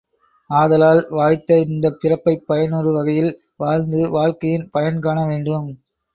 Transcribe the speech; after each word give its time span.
ஆதலால் 0.49 1.05
வாய்த்த 1.09 1.59
இந்தப் 1.59 1.97
பிறப்பைப் 2.01 2.43
பயனுறுவகையில் 2.47 3.31
வாழ்ந்து, 3.57 4.09
வாழ்க்கையின் 4.09 4.69
பயன் 4.69 4.99
காணவேண்டும். 4.99 5.69